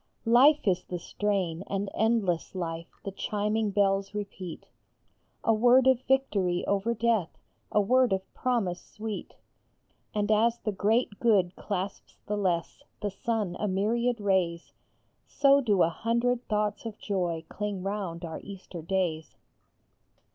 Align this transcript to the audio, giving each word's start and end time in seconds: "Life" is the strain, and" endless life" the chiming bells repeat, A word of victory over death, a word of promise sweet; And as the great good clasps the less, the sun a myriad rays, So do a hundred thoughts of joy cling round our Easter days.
"Life" 0.25 0.67
is 0.73 0.83
the 0.83 0.97
strain, 0.97 1.63
and" 1.67 1.87
endless 1.93 2.55
life" 2.55 2.87
the 3.05 3.11
chiming 3.11 3.69
bells 3.69 4.15
repeat, 4.15 4.65
A 5.43 5.53
word 5.53 5.85
of 5.85 6.01
victory 6.07 6.65
over 6.65 6.95
death, 6.95 7.29
a 7.71 7.79
word 7.79 8.11
of 8.11 8.33
promise 8.33 8.81
sweet; 8.81 9.35
And 10.15 10.31
as 10.31 10.57
the 10.57 10.71
great 10.71 11.19
good 11.19 11.55
clasps 11.55 12.17
the 12.25 12.35
less, 12.35 12.81
the 13.01 13.11
sun 13.11 13.55
a 13.59 13.67
myriad 13.67 14.19
rays, 14.19 14.73
So 15.27 15.61
do 15.61 15.83
a 15.83 15.89
hundred 15.89 16.47
thoughts 16.47 16.83
of 16.87 16.97
joy 16.97 17.45
cling 17.47 17.83
round 17.83 18.25
our 18.25 18.39
Easter 18.39 18.81
days. 18.81 19.35